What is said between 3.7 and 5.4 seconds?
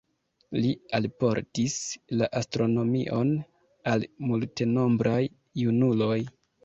al multenombraj